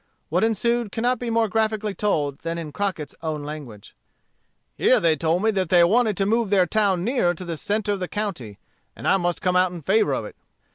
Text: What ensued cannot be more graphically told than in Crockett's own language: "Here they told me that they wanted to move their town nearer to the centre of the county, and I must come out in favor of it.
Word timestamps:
What 0.29 0.43
ensued 0.43 0.91
cannot 0.91 1.19
be 1.19 1.29
more 1.29 1.47
graphically 1.47 1.93
told 1.93 2.39
than 2.39 2.57
in 2.57 2.71
Crockett's 2.71 3.13
own 3.21 3.43
language: 3.43 3.95
"Here 4.75 4.99
they 4.99 5.15
told 5.15 5.43
me 5.43 5.51
that 5.51 5.69
they 5.69 5.83
wanted 5.83 6.17
to 6.17 6.25
move 6.25 6.49
their 6.49 6.65
town 6.65 7.03
nearer 7.03 7.35
to 7.35 7.45
the 7.45 7.55
centre 7.55 7.93
of 7.93 7.99
the 7.99 8.07
county, 8.07 8.57
and 8.95 9.07
I 9.07 9.17
must 9.17 9.43
come 9.43 9.55
out 9.55 9.71
in 9.71 9.83
favor 9.83 10.13
of 10.13 10.25
it. 10.25 10.35